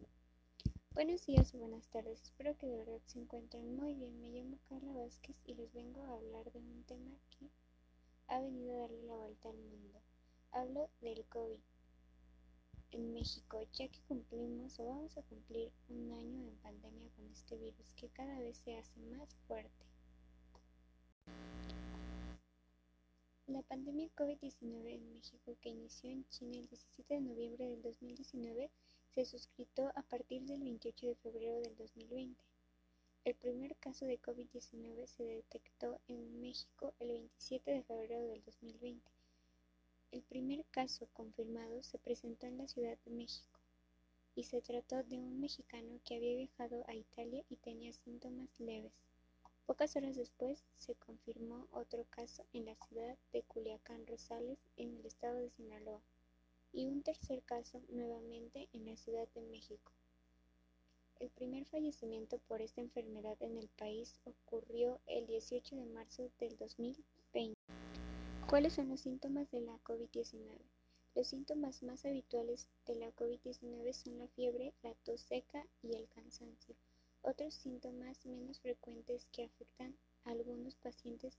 Buenos 0.93 1.25
días 1.25 1.55
buenas 1.55 1.89
tardes, 1.89 2.21
espero 2.21 2.59
que 2.59 2.67
de 2.67 2.77
verdad 2.77 3.01
se 3.07 3.21
encuentren 3.21 3.75
muy 3.75 3.95
bien. 3.95 4.21
Me 4.21 4.33
llamo 4.33 4.59
Carla 4.69 4.93
Vázquez 4.93 5.35
y 5.47 5.55
les 5.55 5.73
vengo 5.73 6.03
a 6.03 6.19
hablar 6.19 6.53
de 6.53 6.59
un 6.59 6.85
tema 6.85 7.17
que 7.31 7.49
ha 8.29 8.39
venido 8.43 8.77
a 8.77 8.81
darle 8.81 9.03
la 9.05 9.17
vuelta 9.17 9.49
al 9.49 9.57
mundo. 9.57 9.99
Hablo 10.53 10.91
del 11.01 11.25
COVID 11.25 11.59
en 12.93 13.13
México, 13.13 13.63
ya 13.73 13.89
que 13.89 14.01
cumplimos 14.09 14.79
o 14.81 14.85
vamos 14.85 15.17
a 15.17 15.23
cumplir 15.23 15.71
un 15.89 16.13
año 16.13 16.49
en 16.49 16.57
pandemia 16.57 17.09
con 17.17 17.27
este 17.31 17.57
virus 17.57 17.93
que 17.95 18.09
cada 18.09 18.39
vez 18.39 18.59
se 18.59 18.77
hace 18.77 18.99
más 19.01 19.35
fuerte. 19.47 19.87
La 23.47 23.63
pandemia 23.63 24.09
COVID-19 24.17 24.95
en 24.95 25.13
México, 25.13 25.57
que 25.61 25.71
inició 25.71 26.11
en 26.11 26.29
China 26.29 26.59
el 26.59 26.69
17 26.69 27.15
de 27.15 27.21
noviembre 27.21 27.69
del 27.69 27.83
2019, 27.83 28.71
se 29.15 29.25
suscrito 29.25 29.91
a 29.95 30.03
partir 30.03 30.43
del 30.43 30.63
28 30.63 31.07
de 31.09 31.15
febrero 31.17 31.61
del 31.61 31.77
2020. 31.77 32.45
El 33.25 33.35
primer 33.35 33.77
caso 33.77 34.07
de 34.07 34.21
COVID-19 34.21 35.07
se 35.07 35.25
detectó 35.25 36.01
en 36.09 36.41
México 36.41 36.95
el 37.01 37.09
27 37.09 37.71
de 37.71 37.83
febrero 37.83 38.27
del 38.29 38.43
2020 38.45 39.20
el 40.13 40.23
primer 40.23 40.65
caso 40.67 41.07
confirmado 41.13 41.83
se 41.83 41.99
presentó 41.99 42.47
en 42.47 42.59
la 42.59 42.67
Ciudad 42.67 42.99
de 43.05 43.11
México 43.13 43.61
y 44.35 44.45
se 44.45 44.61
trató 44.61 45.03
de 45.05 45.19
un 45.19 45.41
mexicano 45.41 46.01
que 46.05 46.17
había 46.17 46.37
viajado 46.37 46.85
a 46.89 46.95
Italia 46.95 47.45
y 47.49 47.57
tenía 47.57 47.93
síntomas 47.93 48.49
leves. 48.59 48.93
Pocas 49.67 49.95
horas 49.95 50.17
después 50.17 50.65
se 50.79 50.95
confirmó 50.95 51.69
otro 51.73 52.05
caso 52.11 52.45
en 52.53 52.65
la 52.65 52.75
ciudad 52.75 53.17
de 53.33 53.43
Culiacán 53.43 54.07
Rosales, 54.07 54.59
en 54.77 54.97
el 54.97 55.07
estado 55.07 55.37
de 55.39 55.51
Sinaloa, 55.51 56.01
y 56.73 56.87
un 56.87 57.03
tercer 57.03 57.43
caso 57.43 57.81
nuevamente 57.89 58.69
en 58.73 58.87
la 58.87 58.97
Ciudad 58.97 59.29
de 59.35 59.43
México. 59.43 59.93
El 61.21 61.29
primer 61.31 61.67
fallecimiento 61.67 62.39
por 62.49 62.63
esta 62.63 62.81
enfermedad 62.81 63.37
en 63.43 63.59
el 63.59 63.69
país 63.69 64.19
ocurrió 64.25 65.01
el 65.07 65.27
18 65.27 65.77
de 65.77 65.85
marzo 65.85 66.31
del 66.41 66.57
2020. 66.57 67.20
¿Cuáles 68.51 68.73
son 68.73 68.89
los 68.89 69.03
síntomas 69.03 69.49
de 69.53 69.61
la 69.61 69.79
COVID-19? 69.85 70.59
Los 71.15 71.29
síntomas 71.29 71.85
más 71.85 72.05
habituales 72.05 72.67
de 72.85 72.97
la 72.97 73.13
COVID-19 73.13 73.93
son 73.93 74.19
la 74.19 74.27
fiebre, 74.27 74.75
la 74.83 74.93
tos 75.05 75.21
seca 75.21 75.65
y 75.85 75.95
el 75.95 76.09
cansancio. 76.09 76.75
Otros 77.23 77.55
síntomas 77.55 78.27
menos 78.27 78.59
frecuentes 78.59 79.29
que 79.31 79.45
afectan 79.45 79.95
a 80.25 80.33
algunos 80.33 80.75
pacientes 80.75 81.39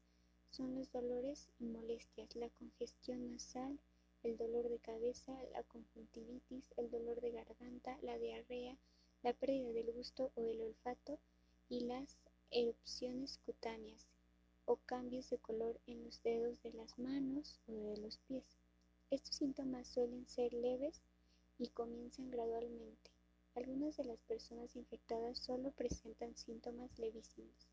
son 0.52 0.74
los 0.74 0.90
dolores 0.94 1.50
y 1.60 1.66
molestias, 1.66 2.34
la 2.38 2.48
congestión 2.48 3.30
nasal, 3.30 3.78
el 4.24 4.38
dolor 4.38 4.70
de 4.70 4.80
cabeza, 4.80 5.34
la 5.52 5.64
conjuntivitis, 5.64 6.72
el 6.78 6.90
dolor 6.90 7.20
de 7.20 7.32
garganta, 7.32 7.98
la 8.04 8.18
diarrea, 8.18 8.78
la 9.22 9.34
pérdida 9.34 9.74
del 9.74 9.92
gusto 9.92 10.32
o 10.36 10.48
el 10.48 10.62
olfato 10.62 11.20
y 11.68 11.82
las 11.82 12.16
erupciones 12.52 13.38
cutáneas 13.46 14.08
o 14.72 14.78
cambios 14.86 15.30
de 15.30 15.38
color 15.38 15.78
en 15.86 16.02
los 16.06 16.24
dedos 16.24 16.64
de 16.64 16.72
las 16.72 16.98
manos 16.98 17.60
o 17.68 17.74
de 17.74 17.98
los 17.98 18.20
pies. 18.20 18.46
Estos 19.10 19.36
síntomas 19.36 19.86
suelen 19.86 20.26
ser 20.30 20.54
leves 20.54 21.02
y 21.60 21.68
comienzan 21.68 22.32
gradualmente. 22.32 23.12
Algunas 23.54 23.98
de 23.98 24.06
las 24.06 24.22
personas 24.22 24.74
infectadas 24.78 25.40
solo 25.40 25.72
presentan 25.72 26.38
síntomas 26.38 26.98
levísimos. 26.98 27.68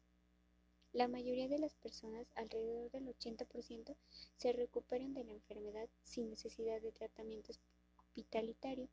La 0.93 1.07
mayoría 1.07 1.47
de 1.47 1.61
las 1.61 1.77
personas, 1.77 2.27
alrededor 2.35 2.91
del 2.91 3.07
80%, 3.07 3.95
se 4.37 4.53
recuperan 4.53 5.15
de 5.15 5.23
la 5.23 5.35
enfermedad 5.35 5.89
sin 6.03 6.29
necesidad 6.31 6.81
de 6.81 6.91
tratamiento 6.91 7.53
hospitalitario. 8.09 8.89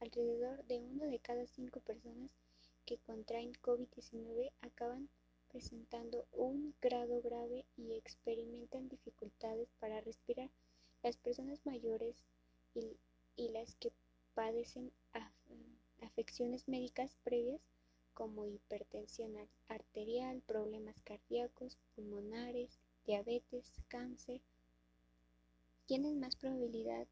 Alrededor 0.00 0.64
de 0.64 0.80
una 0.80 1.04
de 1.04 1.20
cada 1.20 1.46
cinco 1.46 1.78
personas 1.78 2.32
que 2.84 2.98
contraen 2.98 3.52
COVID-19 3.62 4.50
acaban 4.60 5.08
presentando 5.54 6.26
un 6.32 6.74
grado 6.82 7.22
grave 7.22 7.64
y 7.76 7.92
experimentan 7.92 8.88
dificultades 8.88 9.68
para 9.78 10.00
respirar. 10.00 10.50
Las 11.04 11.16
personas 11.16 11.64
mayores 11.64 12.16
y, 12.74 12.98
las 13.50 13.76
que 13.76 13.92
padecen 14.34 14.90
afecciones 16.02 16.66
médicas 16.66 17.16
previas 17.22 17.60
como 18.14 18.46
hipertensión 18.46 19.30
arterial, 19.68 20.42
problemas 20.44 20.96
cardíacos, 21.04 21.78
pulmonares, 21.94 22.80
diabetes, 23.06 23.64
cáncer, 23.86 24.40
tienen 25.86 26.18
más 26.18 26.34
probabilidad 26.34 27.06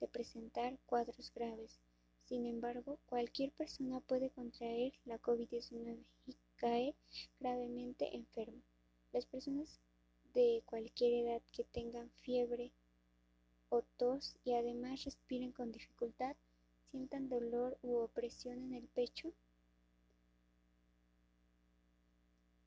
de 0.00 0.08
presentar 0.08 0.76
cuadros 0.86 1.30
graves. 1.32 1.78
Sin 2.24 2.46
embargo, 2.46 2.98
cualquier 3.06 3.52
persona 3.52 4.00
puede 4.00 4.30
contraer 4.30 4.92
la 5.04 5.20
COVID-19 5.20 5.98
y 6.26 6.36
cae 6.56 6.94
gravemente 7.40 8.16
enfermo. 8.16 8.62
Las 9.12 9.26
personas 9.26 9.80
de 10.34 10.62
cualquier 10.66 11.26
edad 11.26 11.42
que 11.52 11.64
tengan 11.64 12.10
fiebre 12.22 12.72
o 13.68 13.82
tos 13.96 14.36
y 14.44 14.52
además 14.54 15.04
respiren 15.04 15.52
con 15.52 15.72
dificultad, 15.72 16.36
sientan 16.90 17.28
dolor 17.28 17.78
u 17.82 17.96
opresión 17.96 18.58
en 18.58 18.74
el 18.74 18.88
pecho, 18.88 19.32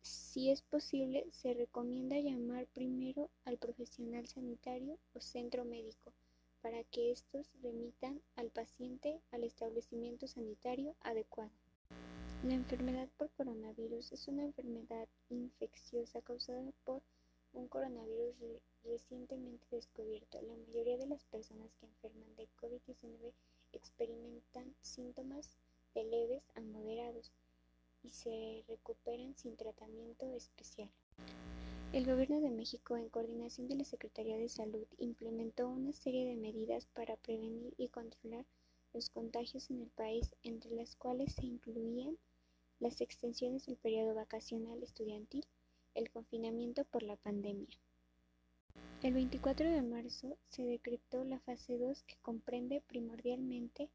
si 0.02 0.52
es 0.52 0.62
posible, 0.62 1.26
se 1.32 1.54
recomienda 1.54 2.20
llamar 2.20 2.68
primero 2.68 3.30
al 3.46 3.58
profesional 3.58 4.26
sanitario 4.28 4.98
o 5.14 5.22
centro 5.22 5.66
médico 5.66 6.14
para 6.62 6.84
que 6.84 7.12
estos 7.12 7.48
remitan 7.62 8.22
al 8.36 8.50
paciente 8.50 9.20
al 9.32 9.44
establecimiento 9.44 10.28
sanitario 10.28 10.96
adecuado. 11.02 11.59
La 12.42 12.54
enfermedad 12.54 13.10
por 13.18 13.30
coronavirus 13.32 14.14
es 14.14 14.30
una 14.30 14.44
enfermedad 14.44 15.10
infecciosa 15.30 16.22
causada 16.22 16.72
por 16.86 17.02
un 17.52 17.68
coronavirus 17.68 18.34
recientemente 18.86 19.66
descubierto. 19.70 20.42
La 20.42 20.56
mayoría 20.56 20.98
de 20.98 21.08
las 21.08 21.26
personas 21.26 21.76
que 21.76 21.86
enferman 21.86 22.36
de 22.38 22.48
COVID-19 22.62 23.34
experimentan 23.74 24.74
síntomas 24.80 25.58
de 25.94 26.06
leves 26.06 26.42
a 26.56 26.62
moderados 26.62 27.30
y 28.04 28.10
se 28.10 28.64
recuperan 28.70 29.36
sin 29.36 29.58
tratamiento 29.58 30.34
especial. 30.34 30.90
El 31.92 32.06
Gobierno 32.06 32.40
de 32.40 32.52
México, 32.52 32.96
en 32.96 33.10
coordinación 33.10 33.68
de 33.68 33.76
la 33.76 33.84
Secretaría 33.84 34.38
de 34.38 34.48
Salud, 34.48 34.86
implementó 34.98 35.68
una 35.68 35.92
serie 35.92 36.26
de 36.30 36.38
medidas 36.38 36.86
para 36.94 37.18
prevenir 37.18 37.74
y 37.78 37.90
controlar 37.90 38.46
los 38.94 39.10
contagios 39.10 39.70
en 39.70 39.82
el 39.82 39.90
país, 39.90 40.34
entre 40.44 40.72
las 40.72 40.96
cuales 40.96 41.34
se 41.34 41.46
incluían 41.46 42.18
las 42.80 43.02
extensiones 43.02 43.66
del 43.66 43.78
periodo 43.78 44.14
vacacional 44.16 44.82
estudiantil, 44.82 45.46
el 45.96 46.10
confinamiento 46.10 46.86
por 46.86 47.04
la 47.04 47.16
pandemia. 47.18 47.68
El 49.02 49.14
24 49.14 49.70
de 49.70 49.82
marzo 49.82 50.38
se 50.50 50.64
decretó 50.64 51.24
la 51.24 51.40
fase 51.40 51.78
2 51.78 52.04
que 52.04 52.16
comprende 52.22 52.82
primordialmente 52.82 53.90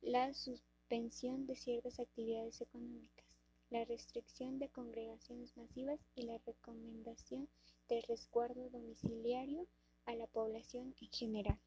la 0.00 0.32
suspensión 0.34 1.46
de 1.46 1.56
ciertas 1.56 2.00
actividades 2.00 2.60
económicas, 2.60 3.24
la 3.70 3.84
restricción 3.84 4.58
de 4.58 4.68
congregaciones 4.68 5.56
masivas 5.56 6.00
y 6.14 6.22
la 6.22 6.38
recomendación 6.38 7.48
de 7.88 8.00
resguardo 8.02 8.68
domiciliario 8.70 9.66
a 10.06 10.14
la 10.14 10.26
población 10.26 10.94
en 11.00 11.08
general. 11.10 11.58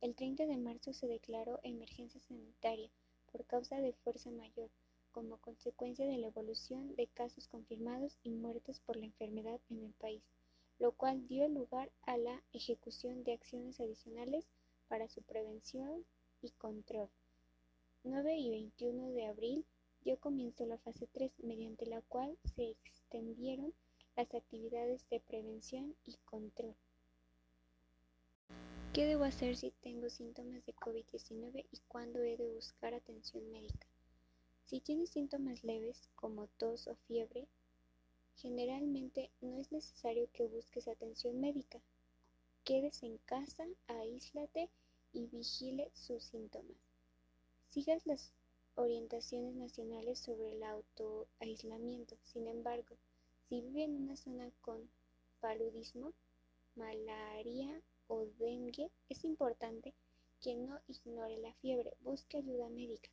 El 0.00 0.14
30 0.14 0.46
de 0.46 0.56
marzo 0.56 0.92
se 0.92 1.06
declaró 1.06 1.60
emergencia 1.62 2.20
sanitaria 2.20 2.90
por 3.30 3.44
causa 3.44 3.80
de 3.80 3.92
fuerza 3.92 4.30
mayor, 4.30 4.70
como 5.18 5.38
consecuencia 5.38 6.06
de 6.06 6.16
la 6.16 6.28
evolución 6.28 6.94
de 6.94 7.08
casos 7.08 7.48
confirmados 7.48 8.16
y 8.22 8.30
muertes 8.30 8.78
por 8.78 8.94
la 8.94 9.06
enfermedad 9.06 9.58
en 9.68 9.82
el 9.82 9.92
país, 9.94 10.22
lo 10.78 10.92
cual 10.92 11.26
dio 11.26 11.48
lugar 11.48 11.90
a 12.02 12.16
la 12.16 12.40
ejecución 12.52 13.24
de 13.24 13.32
acciones 13.32 13.80
adicionales 13.80 14.46
para 14.86 15.08
su 15.08 15.20
prevención 15.22 16.04
y 16.40 16.50
control. 16.50 17.08
9 18.04 18.36
y 18.36 18.50
21 18.50 19.10
de 19.10 19.26
abril 19.26 19.64
dio 20.04 20.20
comienzo 20.20 20.64
la 20.66 20.78
fase 20.78 21.08
3, 21.12 21.32
mediante 21.42 21.86
la 21.86 22.00
cual 22.02 22.38
se 22.54 22.70
extendieron 22.70 23.74
las 24.14 24.32
actividades 24.32 25.04
de 25.10 25.18
prevención 25.18 25.96
y 26.06 26.14
control. 26.26 26.76
¿Qué 28.92 29.04
debo 29.04 29.24
hacer 29.24 29.56
si 29.56 29.72
tengo 29.82 30.10
síntomas 30.10 30.64
de 30.64 30.76
COVID-19 30.76 31.66
y 31.72 31.80
cuándo 31.88 32.20
he 32.20 32.36
de 32.36 32.46
buscar 32.46 32.94
atención 32.94 33.50
médica? 33.50 33.88
Si 34.68 34.80
tienes 34.80 35.08
síntomas 35.08 35.64
leves 35.64 36.10
como 36.14 36.46
tos 36.58 36.88
o 36.88 36.94
fiebre, 37.06 37.48
generalmente 38.36 39.30
no 39.40 39.56
es 39.56 39.72
necesario 39.72 40.28
que 40.34 40.44
busques 40.44 40.88
atención 40.88 41.40
médica. 41.40 41.80
Quedes 42.64 43.02
en 43.02 43.16
casa, 43.24 43.66
aíslate 43.86 44.68
y 45.14 45.24
vigile 45.28 45.90
sus 45.94 46.22
síntomas. 46.22 46.76
Sigas 47.70 48.04
las 48.04 48.30
orientaciones 48.74 49.54
nacionales 49.54 50.18
sobre 50.18 50.52
el 50.52 50.62
autoaislamiento. 50.62 52.18
Sin 52.24 52.46
embargo, 52.46 52.94
si 53.48 53.62
vive 53.62 53.84
en 53.84 53.94
una 53.94 54.16
zona 54.16 54.50
con 54.60 54.86
paludismo, 55.40 56.12
malaria 56.74 57.80
o 58.06 58.26
dengue, 58.38 58.90
es 59.08 59.24
importante 59.24 59.94
que 60.42 60.56
no 60.56 60.78
ignore 60.88 61.38
la 61.38 61.54
fiebre, 61.54 61.94
busque 62.02 62.36
ayuda 62.36 62.68
médica. 62.68 63.08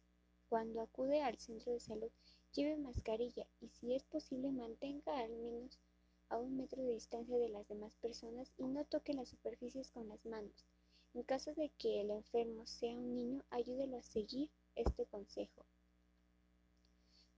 Cuando 0.50 0.81
acude 0.81 1.21
al 1.21 1.38
centro 1.38 1.71
de 1.74 1.80
salud, 1.80 2.12
lleve 2.53 2.77
mascarilla 2.77 3.47
y 3.62 3.69
si 3.69 3.95
es 3.95 4.03
posible 4.03 4.51
mantenga 4.51 5.18
al 5.19 5.36
menos 5.36 5.80
a 6.30 6.38
un 6.38 6.57
metro 6.57 6.81
de 6.83 6.94
distancia 6.94 7.38
de 7.38 7.50
las 7.50 7.68
demás 7.68 7.95
personas 7.95 8.51
y 8.57 8.63
no 8.63 8.86
toque 8.86 9.13
las 9.13 9.30
superficies 9.30 9.92
con 9.92 10.07
las 10.07 10.25
manos. 10.25 10.65
En 11.13 11.24
caso 11.24 11.53
de 11.53 11.69
que 11.77 12.01
el 12.01 12.12
enfermo 12.12 12.65
sea 12.68 12.94
un 12.97 13.15
niño, 13.15 13.44
ayúdelo 13.50 13.97
a 13.97 14.03
seguir 14.03 14.50
este 14.75 15.06
consejo. 15.06 15.65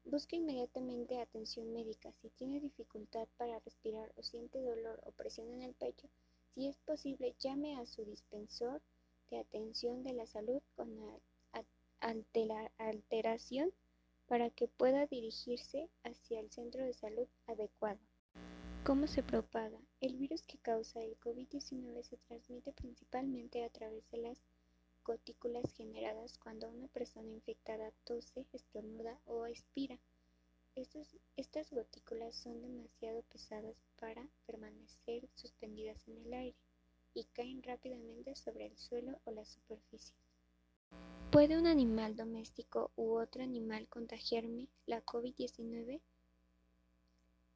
Busque 0.04 0.38
inmediatamente 0.38 1.20
atención 1.20 1.74
médica 1.74 2.14
si 2.14 2.30
tiene 2.30 2.62
dificultad 2.62 3.28
para 3.38 3.60
respirar 3.60 4.12
o 4.16 4.24
siente 4.24 4.62
dolor 4.62 5.02
o 5.06 5.12
presión 5.12 5.52
en 5.54 5.64
el 5.64 5.74
pecho. 5.74 6.08
Si 6.54 6.68
es 6.68 6.78
posible, 6.78 7.36
llame 7.40 7.78
a 7.78 7.86
su 7.86 8.06
dispensor 8.06 8.82
de 9.30 9.40
atención 9.40 10.04
de 10.04 10.14
la 10.14 10.26
salud 10.26 10.62
con 10.76 10.98
alteración 12.00 13.72
para 14.28 14.50
que 14.50 14.68
pueda 14.68 15.06
dirigirse 15.06 15.90
hacia 16.04 16.40
el 16.40 16.52
centro 16.52 16.84
de 16.84 16.94
salud 16.94 17.28
adecuado. 17.48 18.00
¿Cómo 18.84 19.08
se 19.08 19.24
propaga? 19.24 19.80
El 20.00 20.16
virus 20.16 20.44
que 20.44 20.58
causa 20.58 21.02
el 21.02 21.20
COVID-19 21.20 22.04
se 22.04 22.18
transmite 22.18 22.72
principalmente 22.72 23.64
a 23.64 23.70
través 23.70 24.10
de 24.12 24.18
las 24.20 24.42
gotículas 25.04 25.74
generadas 25.74 26.38
cuando 26.38 26.70
una 26.70 26.88
persona 26.90 27.30
infectada 27.30 27.92
tose, 28.04 28.46
estornuda 28.54 29.18
o 29.26 29.48
expira. 29.48 29.98
estas 30.76 31.72
gotículas 31.72 32.36
son 32.36 32.62
demasiado 32.62 33.24
pesadas 33.24 33.76
para 34.00 34.28
permanecer 34.46 35.28
suspendidas 35.36 36.08
en 36.08 36.18
el 36.26 36.34
aire 36.34 36.58
y 37.14 37.24
caen 37.24 37.64
rápidamente 37.64 38.36
sobre 38.36 38.68
el 38.68 38.78
suelo 38.78 39.20
o 39.26 39.32
la 39.32 39.46
superficie. 39.46 40.16
¿Puede 41.38 41.56
un 41.56 41.68
animal 41.68 42.16
doméstico 42.16 42.90
u 42.96 43.20
otro 43.20 43.44
animal 43.44 43.88
contagiarme 43.90 44.70
la 44.88 45.06
COVID-19? 45.06 46.02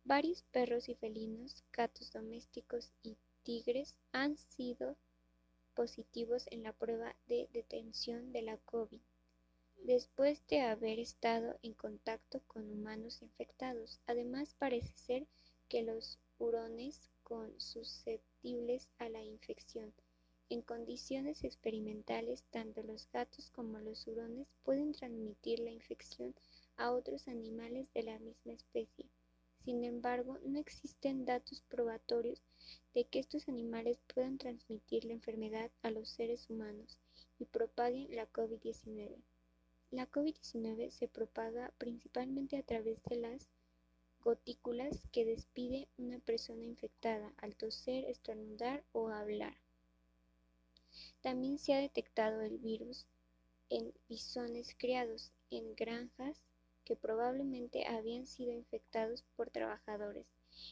Varios 0.03 0.43
perros 0.51 0.87
y 0.87 0.93
felinos, 0.93 1.63
gatos 1.73 2.11
domésticos 2.11 2.91
y 3.01 3.17
tigres 3.41 3.95
han 4.11 4.37
sido 4.37 4.95
positivos 5.73 6.45
en 6.51 6.61
la 6.61 6.73
prueba 6.73 7.15
de 7.25 7.49
detención 7.53 8.31
de 8.31 8.43
la 8.43 8.57
COVID, 8.57 9.01
después 9.83 10.45
de 10.45 10.61
haber 10.61 10.99
estado 10.99 11.57
en 11.63 11.73
contacto 11.73 12.39
con 12.45 12.69
humanos 12.69 13.23
infectados. 13.23 13.99
Además, 14.05 14.53
parece 14.59 14.93
ser 14.95 15.27
que 15.69 15.81
los 15.81 16.19
hurones 16.37 17.09
con 17.23 17.59
susceptibles 17.59 18.87
a 18.99 19.09
la 19.09 19.23
infección. 19.23 19.91
En 20.51 20.61
condiciones 20.61 21.45
experimentales, 21.45 22.43
tanto 22.51 22.83
los 22.83 23.09
gatos 23.13 23.49
como 23.51 23.79
los 23.79 24.05
hurones 24.05 24.49
pueden 24.65 24.91
transmitir 24.91 25.61
la 25.61 25.71
infección 25.71 26.35
a 26.75 26.91
otros 26.91 27.29
animales 27.29 27.87
de 27.93 28.03
la 28.03 28.19
misma 28.19 28.51
especie. 28.51 29.05
Sin 29.63 29.85
embargo, 29.85 30.39
no 30.43 30.59
existen 30.59 31.23
datos 31.23 31.63
probatorios 31.69 32.41
de 32.93 33.05
que 33.05 33.19
estos 33.19 33.47
animales 33.47 33.97
puedan 34.13 34.37
transmitir 34.37 35.05
la 35.05 35.13
enfermedad 35.13 35.71
a 35.83 35.89
los 35.89 36.09
seres 36.09 36.49
humanos 36.49 36.97
y 37.39 37.45
propaguen 37.45 38.13
la 38.13 38.29
COVID-19. 38.29 39.15
La 39.91 40.11
COVID-19 40.11 40.89
se 40.89 41.07
propaga 41.07 41.71
principalmente 41.77 42.57
a 42.57 42.63
través 42.63 43.01
de 43.05 43.15
las 43.15 43.47
gotículas 44.21 45.07
que 45.13 45.23
despide 45.23 45.87
una 45.97 46.19
persona 46.19 46.65
infectada 46.65 47.33
al 47.37 47.55
toser, 47.55 48.03
estornudar 48.03 48.83
o 48.91 49.07
hablar. 49.07 49.55
También 51.21 51.57
se 51.57 51.73
ha 51.73 51.79
detectado 51.79 52.41
el 52.41 52.57
virus 52.57 53.05
en 53.69 53.93
bisones 54.09 54.75
criados 54.77 55.31
en 55.49 55.75
granjas 55.75 56.41
que 56.83 56.95
probablemente 56.95 57.87
habían 57.87 58.27
sido 58.27 58.51
infectados 58.51 59.23
por 59.35 59.49
trabajadores. 59.49 60.25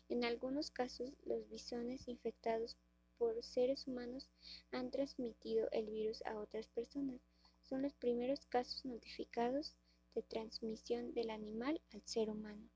En 0.09 0.25
algunos 0.25 0.71
casos, 0.71 1.11
los 1.25 1.47
bisones 1.49 2.07
infectados 2.07 2.75
por 3.17 3.41
seres 3.43 3.87
humanos 3.87 4.27
han 4.71 4.91
transmitido 4.91 5.69
el 5.71 5.85
virus 5.85 6.21
a 6.25 6.37
otras 6.37 6.67
personas. 6.67 7.21
Son 7.61 7.81
los 7.81 7.93
primeros 7.93 8.45
casos 8.47 8.83
notificados 8.85 9.75
de 10.15 10.23
transmisión 10.23 11.13
del 11.13 11.29
animal 11.29 11.79
al 11.93 12.01
ser 12.05 12.29
humano. 12.29 12.67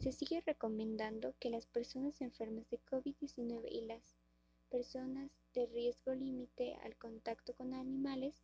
Se 0.00 0.12
sigue 0.12 0.42
recomendando 0.44 1.34
que 1.40 1.50
las 1.50 1.66
personas 1.66 2.20
enfermas 2.20 2.68
de 2.70 2.80
COVID-19 2.84 3.68
y 3.70 3.82
las 3.82 4.14
personas 4.70 5.30
de 5.54 5.66
riesgo 5.66 6.14
límite 6.14 6.74
al 6.84 6.96
contacto 6.96 7.54
con 7.54 7.74
animales 7.74 8.34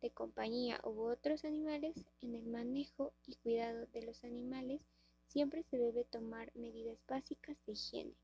de 0.00 0.10
compañía 0.10 0.80
u 0.84 1.02
otros 1.02 1.44
animales, 1.44 1.94
en 2.22 2.34
el 2.34 2.46
manejo 2.46 3.12
y 3.26 3.34
cuidado 3.36 3.86
de 3.92 4.02
los 4.02 4.24
animales 4.24 4.80
siempre 5.28 5.62
se 5.62 5.78
debe 5.78 6.04
tomar 6.04 6.50
medidas 6.54 6.98
básicas 7.06 7.56
de 7.66 7.72
higiene, 7.72 8.14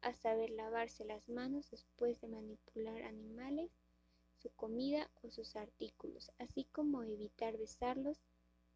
a 0.00 0.14
saber 0.14 0.50
lavarse 0.50 1.04
las 1.04 1.28
manos 1.28 1.70
después 1.70 2.20
de 2.20 2.28
manipular 2.28 3.02
animales, 3.02 3.70
su 4.38 4.50
comida 4.50 5.10
o 5.22 5.30
sus 5.30 5.56
artículos, 5.56 6.30
así 6.38 6.64
como 6.72 7.02
evitar 7.02 7.56
besarlos, 7.56 8.18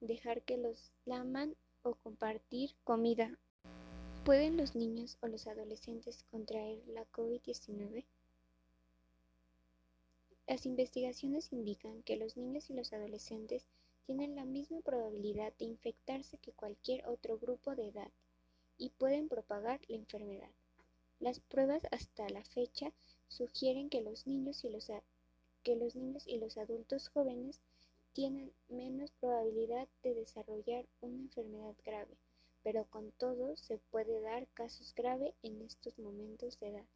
dejar 0.01 0.43
que 0.43 0.57
los 0.57 0.93
laman 1.05 1.55
o 1.83 1.95
compartir 1.95 2.75
comida. 2.85 3.39
¿Pueden 4.25 4.57
los 4.57 4.75
niños 4.75 5.17
o 5.21 5.29
los 5.29 5.47
adolescentes 5.47 6.25
contraer 6.31 6.83
la 6.89 7.05
COVID-19? 7.13 8.05
Las 10.49 10.65
investigaciones 10.65 11.53
indican 11.53 12.03
que 12.05 12.17
los 12.17 12.39
niños 12.39 12.71
y 12.71 12.73
los 12.73 12.95
adolescentes 12.95 13.67
tienen 14.07 14.35
la 14.35 14.47
misma 14.47 14.81
probabilidad 14.81 15.53
de 15.59 15.67
infectarse 15.67 16.39
que 16.39 16.53
cualquier 16.53 17.07
otro 17.07 17.39
grupo 17.39 17.77
de 17.77 17.89
edad 17.89 18.11
y 18.79 18.89
pueden 18.89 19.29
propagar 19.29 19.79
la 19.89 19.97
enfermedad. 19.97 20.49
Las 21.21 21.41
pruebas 21.41 21.83
hasta 21.91 22.31
la 22.31 22.43
fecha 22.45 22.95
sugieren 23.29 23.91
que 23.91 24.01
los 24.01 24.27
niños 24.27 24.65
y 24.65 24.71
los, 24.71 24.91
que 25.65 25.77
los, 25.77 25.95
niños 25.95 26.27
y 26.27 26.39
los 26.39 26.57
adultos 26.57 27.11
jóvenes 27.11 27.61
tienen 28.15 28.51
menos 28.71 29.11
probabilidad 29.21 29.87
de 30.03 30.15
desarrollar 30.15 30.87
una 31.03 31.19
enfermedad 31.19 31.75
grave, 31.85 32.17
pero 32.63 32.87
con 32.87 33.13
todo 33.19 33.55
se 33.59 33.77
puede 33.91 34.23
dar 34.23 34.47
casos 34.55 34.95
graves 34.95 35.35
en 35.43 35.61
estos 35.61 35.99
momentos 35.99 36.59
de 36.59 36.69
edad. 36.69 36.87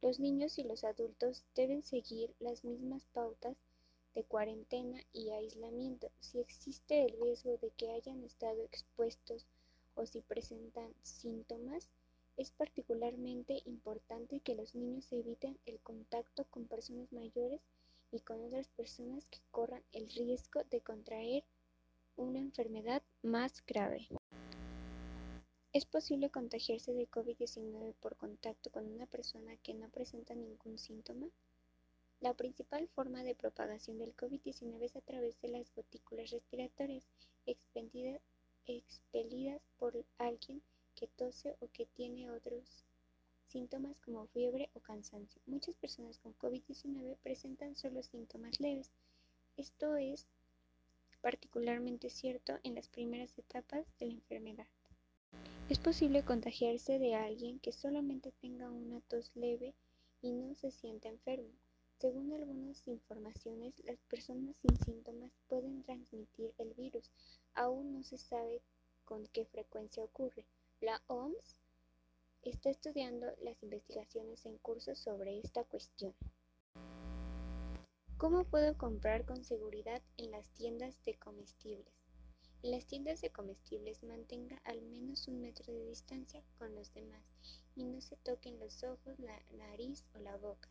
Los 0.00 0.20
niños 0.20 0.58
y 0.58 0.62
los 0.62 0.84
adultos 0.84 1.44
deben 1.56 1.82
seguir 1.82 2.32
las 2.38 2.64
mismas 2.64 3.04
pautas 3.06 3.56
de 4.14 4.22
cuarentena 4.22 5.00
y 5.12 5.30
aislamiento 5.30 6.10
si 6.20 6.38
existe 6.38 7.04
el 7.04 7.20
riesgo 7.20 7.56
de 7.58 7.70
que 7.70 7.90
hayan 7.90 8.22
estado 8.22 8.62
expuestos 8.62 9.46
o 9.96 10.06
si 10.06 10.20
presentan 10.20 10.94
síntomas. 11.02 11.88
Es 12.36 12.52
particularmente 12.52 13.62
importante 13.64 14.38
que 14.38 14.54
los 14.54 14.76
niños 14.76 15.12
eviten 15.12 15.58
el 15.66 15.80
contacto 15.80 16.44
con 16.44 16.66
personas 16.66 17.12
mayores 17.12 17.60
y 18.12 18.20
con 18.20 18.40
otras 18.44 18.68
personas 18.68 19.26
que 19.26 19.40
corran 19.50 19.82
el 19.92 20.08
riesgo 20.10 20.62
de 20.70 20.80
contraer 20.80 21.42
una 22.16 22.38
enfermedad 22.38 23.02
más 23.22 23.64
grave. 23.66 24.08
Es 25.78 25.86
posible 25.86 26.28
contagiarse 26.28 26.92
de 26.92 27.08
COVID-19 27.08 27.94
por 28.00 28.16
contacto 28.16 28.68
con 28.68 28.84
una 28.88 29.06
persona 29.06 29.56
que 29.58 29.74
no 29.74 29.88
presenta 29.90 30.34
ningún 30.34 30.76
síntoma. 30.76 31.28
La 32.18 32.34
principal 32.34 32.88
forma 32.88 33.22
de 33.22 33.36
propagación 33.36 33.98
del 33.98 34.16
COVID-19 34.16 34.82
es 34.82 34.96
a 34.96 35.02
través 35.02 35.40
de 35.40 35.46
las 35.46 35.72
gotículas 35.76 36.32
respiratorias 36.32 37.06
expelidas, 37.46 38.20
por 39.78 40.04
alguien 40.18 40.62
que 40.96 41.06
tose 41.06 41.54
o 41.60 41.68
que 41.68 41.86
tiene 41.86 42.28
otros 42.28 42.82
síntomas 43.46 44.00
como 44.00 44.26
fiebre 44.26 44.70
o 44.74 44.80
cansancio. 44.80 45.40
Muchas 45.46 45.76
personas 45.76 46.18
con 46.18 46.36
COVID-19 46.38 47.18
presentan 47.22 47.76
solo 47.76 48.02
síntomas 48.02 48.58
leves. 48.58 48.90
Esto 49.56 49.94
es 49.94 50.26
particularmente 51.20 52.10
cierto 52.10 52.58
en 52.64 52.74
las 52.74 52.88
primeras 52.88 53.38
etapas 53.38 53.86
de 54.00 54.06
la 54.06 54.14
enfermedad. 54.14 54.66
Es 55.68 55.78
posible 55.78 56.24
contagiarse 56.24 56.98
de 56.98 57.14
alguien 57.14 57.58
que 57.58 57.72
solamente 57.72 58.32
tenga 58.40 58.70
una 58.70 59.02
tos 59.02 59.30
leve 59.34 59.74
y 60.22 60.32
no 60.32 60.54
se 60.54 60.70
sienta 60.70 61.10
enfermo. 61.10 61.52
Según 61.98 62.32
algunas 62.32 62.88
informaciones, 62.88 63.74
las 63.84 63.98
personas 64.04 64.56
sin 64.62 64.78
síntomas 64.78 65.30
pueden 65.46 65.82
transmitir 65.82 66.54
el 66.56 66.72
virus. 66.72 67.10
Aún 67.52 67.92
no 67.92 68.02
se 68.02 68.16
sabe 68.16 68.62
con 69.04 69.26
qué 69.26 69.44
frecuencia 69.44 70.02
ocurre. 70.02 70.46
La 70.80 71.02
OMS 71.06 71.60
está 72.44 72.70
estudiando 72.70 73.26
las 73.42 73.62
investigaciones 73.62 74.46
en 74.46 74.56
curso 74.56 74.94
sobre 74.94 75.38
esta 75.38 75.64
cuestión. 75.64 76.14
¿Cómo 78.16 78.44
puedo 78.44 78.78
comprar 78.78 79.26
con 79.26 79.44
seguridad 79.44 80.00
en 80.16 80.30
las 80.30 80.48
tiendas 80.54 81.04
de 81.04 81.14
comestibles? 81.18 82.07
Las 82.62 82.86
tiendas 82.86 83.20
de 83.20 83.30
comestibles 83.30 84.02
mantenga 84.02 84.60
al 84.64 84.82
menos 84.82 85.28
un 85.28 85.40
metro 85.40 85.72
de 85.72 85.86
distancia 85.86 86.42
con 86.58 86.74
los 86.74 86.92
demás 86.92 87.22
y 87.76 87.84
no 87.84 88.00
se 88.00 88.16
toquen 88.16 88.58
los 88.58 88.82
ojos, 88.82 89.16
la 89.20 89.40
nariz 89.56 90.04
o 90.16 90.18
la 90.18 90.36
boca. 90.36 90.68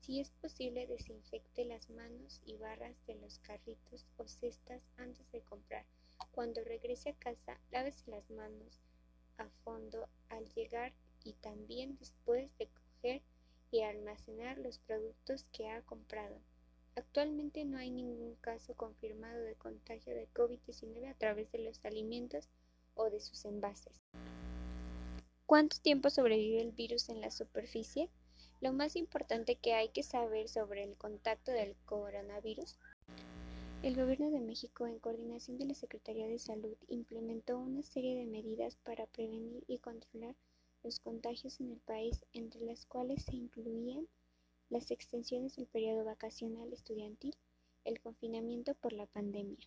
Si 0.00 0.20
es 0.20 0.30
posible, 0.30 0.86
desinfecte 0.86 1.66
las 1.66 1.90
manos 1.90 2.40
y 2.46 2.56
barras 2.56 2.96
de 3.06 3.14
los 3.16 3.40
carritos 3.40 4.06
o 4.16 4.26
cestas 4.26 4.80
antes 4.96 5.30
de 5.30 5.42
comprar. 5.42 5.84
Cuando 6.30 6.64
regrese 6.64 7.10
a 7.10 7.18
casa, 7.18 7.60
lávese 7.70 8.10
las 8.10 8.30
manos 8.30 8.80
a 9.36 9.50
fondo 9.64 10.08
al 10.30 10.48
llegar 10.54 10.94
y 11.24 11.34
también 11.34 11.98
después 11.98 12.56
de 12.56 12.68
coger 12.68 13.22
y 13.70 13.82
almacenar 13.82 14.56
los 14.56 14.78
productos 14.78 15.44
que 15.52 15.68
ha 15.68 15.82
comprado. 15.82 16.40
Actualmente 16.98 17.64
no 17.64 17.78
hay 17.78 17.92
ningún 17.92 18.34
caso 18.40 18.74
confirmado 18.74 19.40
de 19.44 19.54
contagio 19.54 20.16
de 20.16 20.28
COVID-19 20.34 21.08
a 21.08 21.14
través 21.14 21.48
de 21.52 21.60
los 21.60 21.84
alimentos 21.84 22.48
o 22.96 23.08
de 23.08 23.20
sus 23.20 23.44
envases. 23.44 23.92
¿Cuánto 25.46 25.76
tiempo 25.80 26.10
sobrevive 26.10 26.60
el 26.60 26.72
virus 26.72 27.08
en 27.08 27.20
la 27.20 27.30
superficie? 27.30 28.08
Lo 28.60 28.72
más 28.72 28.96
importante 28.96 29.54
que 29.54 29.74
hay 29.74 29.90
que 29.90 30.02
saber 30.02 30.48
sobre 30.48 30.82
el 30.82 30.96
contacto 30.96 31.52
del 31.52 31.76
coronavirus. 31.86 32.76
El 33.84 33.94
Gobierno 33.94 34.32
de 34.32 34.40
México, 34.40 34.88
en 34.88 34.98
coordinación 34.98 35.56
de 35.56 35.66
la 35.66 35.74
Secretaría 35.74 36.26
de 36.26 36.40
Salud, 36.40 36.76
implementó 36.88 37.58
una 37.58 37.82
serie 37.82 38.16
de 38.16 38.26
medidas 38.26 38.74
para 38.74 39.06
prevenir 39.06 39.62
y 39.68 39.78
controlar 39.78 40.34
los 40.82 40.98
contagios 40.98 41.60
en 41.60 41.70
el 41.70 41.78
país, 41.78 42.24
entre 42.32 42.60
las 42.62 42.86
cuales 42.86 43.22
se 43.22 43.36
incluían 43.36 44.08
las 44.70 44.90
extensiones 44.90 45.56
del 45.56 45.66
periodo 45.66 46.04
vacacional 46.04 46.72
estudiantil, 46.72 47.34
el 47.84 48.00
confinamiento 48.00 48.74
por 48.74 48.92
la 48.92 49.06
pandemia. 49.06 49.58